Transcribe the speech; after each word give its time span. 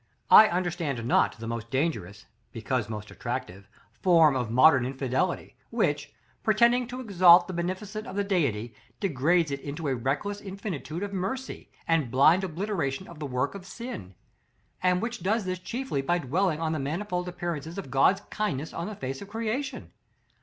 I 0.31 0.47
understand 0.49 1.05
not 1.05 1.37
the 1.37 1.45
most 1.45 1.69
dangerous, 1.69 2.25
because 2.51 2.89
most 2.89 3.11
attractive 3.11 3.69
form 4.01 4.35
of 4.35 4.49
modern 4.49 4.83
infidelity, 4.83 5.57
which, 5.69 6.11
pretending 6.41 6.87
to 6.87 6.99
exalt 6.99 7.45
the 7.45 7.53
beneficence 7.53 8.07
of 8.07 8.15
the 8.15 8.23
Deity, 8.23 8.73
degrades 8.99 9.51
it 9.51 9.59
into 9.59 9.87
a 9.87 9.93
reckless 9.95 10.41
infinitude 10.41 11.03
of 11.03 11.13
mercy, 11.13 11.69
and 11.87 12.09
blind 12.09 12.43
obliteration 12.43 13.07
of 13.07 13.19
the 13.19 13.27
work 13.27 13.53
of 13.53 13.63
sin; 13.67 14.15
and 14.81 15.03
which 15.03 15.21
does 15.21 15.45
this 15.45 15.59
chiefly 15.59 16.01
by 16.01 16.17
dwelling 16.17 16.59
on 16.59 16.71
the 16.71 16.79
manifold 16.79 17.27
appearances 17.27 17.77
of 17.77 17.91
God's 17.91 18.21
kindness 18.31 18.73
on 18.73 18.87
the 18.87 18.95
face 18.95 19.21
of 19.21 19.27
creation. 19.29 19.91